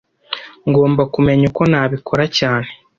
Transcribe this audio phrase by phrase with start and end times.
[0.69, 2.69] Ngomba kumenya uko nabikora cyane